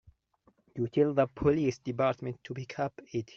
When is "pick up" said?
2.55-2.99